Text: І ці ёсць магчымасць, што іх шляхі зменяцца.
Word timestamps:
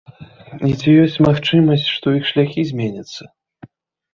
І 0.69 0.77
ці 0.79 0.95
ёсць 1.03 1.17
магчымасць, 1.27 1.85
што 1.99 2.07
іх 2.21 2.27
шляхі 2.31 2.67
зменяцца. 2.71 3.21